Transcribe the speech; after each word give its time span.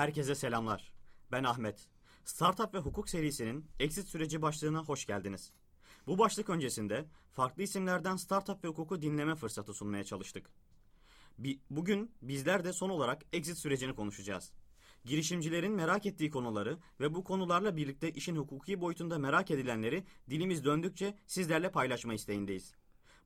Herkese 0.00 0.34
selamlar. 0.34 0.92
Ben 1.32 1.44
Ahmet. 1.44 1.88
Startup 2.24 2.74
ve 2.74 2.78
hukuk 2.78 3.08
serisinin 3.08 3.66
exit 3.80 4.08
süreci 4.08 4.42
başlığına 4.42 4.84
hoş 4.84 5.06
geldiniz. 5.06 5.52
Bu 6.06 6.18
başlık 6.18 6.50
öncesinde 6.50 7.04
farklı 7.32 7.62
isimlerden 7.62 8.16
startup 8.16 8.64
ve 8.64 8.68
hukuku 8.68 9.02
dinleme 9.02 9.34
fırsatı 9.34 9.74
sunmaya 9.74 10.04
çalıştık. 10.04 10.50
Bi- 11.38 11.60
Bugün 11.70 12.14
bizler 12.22 12.64
de 12.64 12.72
son 12.72 12.90
olarak 12.90 13.22
exit 13.32 13.58
sürecini 13.58 13.94
konuşacağız. 13.94 14.52
Girişimcilerin 15.04 15.72
merak 15.72 16.06
ettiği 16.06 16.30
konuları 16.30 16.78
ve 17.00 17.14
bu 17.14 17.24
konularla 17.24 17.76
birlikte 17.76 18.10
işin 18.10 18.36
hukuki 18.36 18.80
boyutunda 18.80 19.18
merak 19.18 19.50
edilenleri 19.50 20.04
dilimiz 20.30 20.64
döndükçe 20.64 21.14
sizlerle 21.26 21.70
paylaşma 21.70 22.14
isteğindeyiz. 22.14 22.74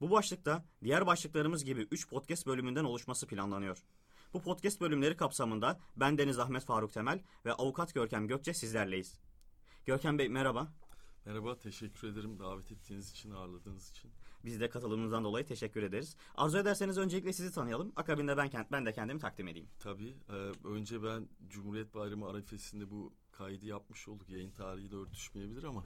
Bu 0.01 0.11
başlıkta 0.11 0.65
diğer 0.85 1.07
başlıklarımız 1.07 1.65
gibi 1.65 1.87
3 1.91 2.09
podcast 2.09 2.47
bölümünden 2.47 2.85
oluşması 2.85 3.27
planlanıyor. 3.27 3.85
Bu 4.35 4.43
podcast 4.43 4.81
bölümleri 4.81 5.17
kapsamında 5.17 5.81
ben 5.97 6.19
Deniz 6.19 6.39
Ahmet 6.39 6.65
Faruk 6.65 6.93
Temel 6.93 7.23
ve 7.45 7.53
avukat 7.53 7.95
Görkem 7.95 8.29
Gökçe 8.29 8.55
sizlerleyiz. 8.55 9.19
Görkem 9.85 10.19
Bey 10.19 10.29
merhaba. 10.29 10.73
Merhaba, 11.25 11.59
teşekkür 11.59 12.09
ederim 12.09 12.39
davet 12.39 12.73
ettiğiniz 12.73 13.11
için, 13.11 13.31
ağırladığınız 13.31 13.91
için. 13.91 14.11
Biz 14.45 14.61
de 14.61 14.69
katılımınızdan 14.69 15.25
dolayı 15.25 15.47
teşekkür 15.47 15.83
ederiz. 15.83 16.17
Arzu 16.35 16.59
ederseniz 16.59 16.99
öncelikle 16.99 17.33
sizi 17.33 17.55
tanıyalım. 17.55 17.93
Akabinde 17.97 18.37
ben, 18.37 18.51
ben 18.73 18.87
de 18.87 18.93
kendimi 18.93 19.21
takdim 19.21 19.49
edeyim. 19.49 19.69
Tabii, 19.79 20.15
e, 20.29 20.69
önce 20.69 21.03
ben 21.03 21.29
Cumhuriyet 21.49 21.95
Bayramı 21.95 22.29
arifesinde 22.29 22.91
bu 22.91 23.15
kaydı 23.33 23.67
yapmış 23.67 24.09
olduk. 24.09 24.31
Yayın 24.31 24.51
tarihiyle 24.51 24.97
örtüşmeyebilir 24.97 25.65
ama 25.65 25.85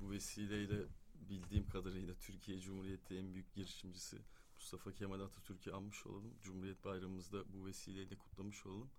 bu 0.00 0.10
vesileyle 0.10 0.82
bildiğim 1.14 1.68
kadarıyla 1.68 2.14
Türkiye 2.14 2.60
Cumhuriyeti 2.60 3.18
en 3.18 3.34
büyük 3.34 3.54
girişimcisi 3.54 4.18
Mustafa 4.64 4.92
Kemal 4.92 5.20
Atatürk'ü 5.20 5.72
anmış 5.72 6.06
olalım. 6.06 6.34
Cumhuriyet 6.42 6.84
Bayramımızda 6.84 7.52
bu 7.52 7.66
vesileyle 7.66 8.18
kutlamış 8.18 8.66
olalım. 8.66 8.90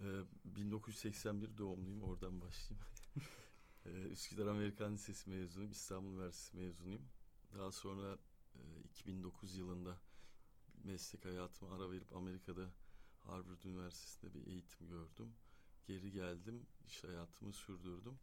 E, 0.00 0.04
1981 0.44 1.58
doğumluyum, 1.58 2.02
oradan 2.02 2.40
başlayayım. 2.40 2.86
e, 3.86 3.90
Üsküdar 3.90 4.46
Amerikan 4.46 4.92
Lisesi 4.92 5.30
mezunuyum, 5.30 5.72
İstanbul 5.72 6.10
Üniversitesi 6.10 6.56
mezunuyum. 6.56 7.02
Daha 7.58 7.72
sonra 7.72 8.18
e, 8.54 8.60
2009 8.84 9.56
yılında 9.56 9.98
meslek 10.84 11.24
hayatıma 11.24 11.74
ara 11.74 11.90
verip 11.90 12.12
Amerika'da 12.12 12.70
Harvard 13.20 13.62
Üniversitesi'nde 13.64 14.34
bir 14.34 14.46
eğitim 14.46 14.88
gördüm. 14.88 15.34
Geri 15.86 16.12
geldim, 16.12 16.66
iş 16.86 17.04
hayatımı 17.04 17.52
sürdürdüm. 17.52 18.18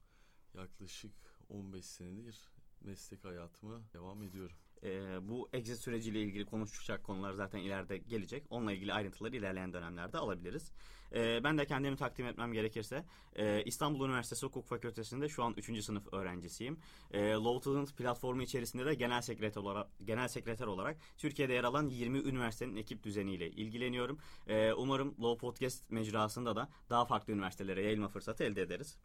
Yaklaşık 0.54 1.14
15 1.50 1.86
senedir 1.86 2.52
meslek 2.81 3.26
hayatıma 3.26 3.81
devam 3.94 4.23
ediyorum. 4.23 4.58
Ee, 4.84 5.30
bu 5.30 5.50
exit 5.54 5.78
süreciyle 5.78 6.22
ilgili 6.22 6.46
konuşacak 6.46 7.04
konular 7.04 7.34
zaten 7.34 7.60
ileride 7.60 7.98
gelecek. 7.98 8.44
Onunla 8.50 8.74
ilgili 8.74 8.94
ayrıntıları 8.94 9.36
ilerleyen 9.36 9.73
dönemlerde 9.73 10.18
alabiliriz. 10.18 10.72
Ee, 11.14 11.44
ben 11.44 11.58
de 11.58 11.66
kendimi 11.66 11.96
takdim 11.96 12.26
etmem 12.26 12.54
gerekirse 12.54 13.06
e, 13.36 13.64
İstanbul 13.64 14.06
Üniversitesi 14.06 14.46
Hukuk 14.46 14.66
Fakültesi'nde 14.66 15.30
şu 15.30 15.44
an 15.44 15.54
3. 15.58 15.84
sınıf 15.84 16.14
öğrencisiyim. 16.14 16.78
E, 17.12 17.32
Law 17.32 17.72
Talent 17.72 17.98
platformu 17.98 18.42
içerisinde 18.42 18.86
de 18.86 18.94
genel 18.94 19.22
sekreter 19.22 19.62
olarak 19.62 19.88
genel 20.06 20.28
sekreter 20.28 20.68
olarak 20.68 20.98
Türkiye'de 21.18 21.54
yer 21.54 21.64
alan 21.64 21.90
20 21.90 22.18
üniversitenin 22.20 22.76
ekip 22.76 23.04
düzeniyle 23.04 23.50
ilgileniyorum. 23.52 24.20
E, 24.48 24.73
umarım 24.73 25.16
Law 25.22 25.38
Podcast 25.38 25.92
mecrasında 25.92 26.56
da 26.56 26.70
daha 26.90 27.06
farklı 27.06 27.34
üniversitelere 27.34 27.84
yayılma 27.84 28.08
fırsatı 28.08 28.44
elde 28.44 28.62
ederiz. 28.62 28.98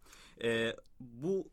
E, 0.44 0.76
bu 1.00 1.50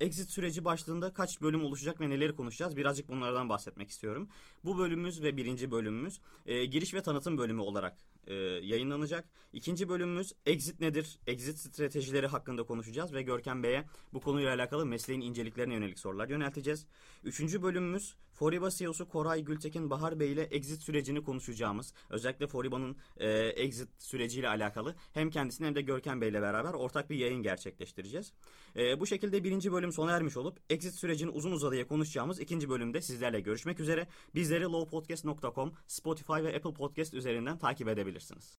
Exit 0.00 0.30
süreci 0.30 0.64
başlığında 0.64 1.12
kaç 1.12 1.42
bölüm 1.42 1.64
oluşacak 1.64 2.00
ve 2.00 2.10
neleri 2.10 2.36
konuşacağız? 2.36 2.76
Birazcık 2.76 3.08
bunlardan 3.08 3.48
bahsetmek 3.48 3.90
istiyorum. 3.90 4.28
Bu 4.64 4.78
bölümümüz 4.78 5.22
ve 5.22 5.36
birinci 5.36 5.70
bölümümüz 5.70 6.20
e, 6.46 6.64
giriş 6.64 6.94
ve 6.94 7.02
tanıtım 7.02 7.38
bölümü 7.38 7.60
olarak 7.60 7.96
e, 8.26 8.34
yayınlanacak. 8.34 9.28
İkinci 9.52 9.88
bölümümüz 9.88 10.32
exit 10.46 10.80
nedir? 10.80 11.18
Exit 11.26 11.58
stratejileri 11.58 12.26
hakkında 12.26 12.62
konuşacağız 12.62 13.14
ve 13.14 13.22
Görkem 13.22 13.62
Bey'e 13.62 13.84
bu 14.12 14.20
konuyla 14.20 14.54
alakalı 14.54 14.86
mesleğin 14.86 15.20
inceliklerine 15.20 15.74
yönelik 15.74 15.98
sorular 15.98 16.28
yönelteceğiz. 16.28 16.86
Üçüncü 17.24 17.62
bölümümüz 17.62 18.14
Foriba 18.36 18.70
CEO'su 18.70 19.08
Koray 19.08 19.44
Gültekin 19.44 19.90
Bahar 19.90 20.20
Bey 20.20 20.32
ile 20.32 20.42
exit 20.42 20.82
sürecini 20.82 21.22
konuşacağımız, 21.22 21.92
özellikle 22.10 22.46
Foriba'nın 22.46 22.96
e, 23.16 23.28
exit 23.38 23.88
süreciyle 23.98 24.48
alakalı 24.48 24.94
hem 25.12 25.30
kendisini 25.30 25.66
hem 25.66 25.74
de 25.74 25.82
Görkem 25.82 26.20
Bey 26.20 26.28
ile 26.28 26.42
beraber 26.42 26.74
ortak 26.74 27.10
bir 27.10 27.16
yayın 27.16 27.42
gerçekleştireceğiz. 27.42 28.32
E, 28.76 29.00
bu 29.00 29.06
şekilde 29.06 29.44
birinci 29.44 29.72
bölüm 29.72 29.92
sona 29.92 30.12
ermiş 30.12 30.36
olup 30.36 30.60
exit 30.70 30.94
sürecini 30.94 31.30
uzun 31.30 31.52
uzadıya 31.52 31.86
konuşacağımız 31.86 32.40
ikinci 32.40 32.68
bölümde 32.68 33.00
sizlerle 33.00 33.40
görüşmek 33.40 33.80
üzere. 33.80 34.06
Bizleri 34.34 34.64
lowpodcast.com, 34.64 35.72
Spotify 35.86 36.32
ve 36.32 36.56
Apple 36.56 36.74
Podcast 36.74 37.14
üzerinden 37.14 37.58
takip 37.58 37.88
edebilirsiniz. 37.88 38.58